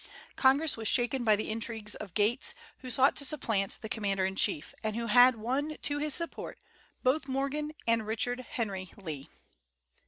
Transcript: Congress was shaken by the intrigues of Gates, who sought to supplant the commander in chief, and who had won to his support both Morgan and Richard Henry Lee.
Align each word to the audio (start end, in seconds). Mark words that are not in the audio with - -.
Congress 0.35 0.75
was 0.75 0.87
shaken 0.87 1.23
by 1.23 1.35
the 1.35 1.51
intrigues 1.51 1.93
of 1.93 2.15
Gates, 2.15 2.55
who 2.79 2.89
sought 2.89 3.15
to 3.17 3.23
supplant 3.23 3.77
the 3.83 3.87
commander 3.87 4.25
in 4.25 4.35
chief, 4.35 4.73
and 4.83 4.95
who 4.95 5.05
had 5.05 5.35
won 5.35 5.77
to 5.83 5.99
his 5.99 6.15
support 6.15 6.57
both 7.03 7.27
Morgan 7.27 7.71
and 7.85 8.07
Richard 8.07 8.39
Henry 8.39 8.89
Lee. 8.97 9.29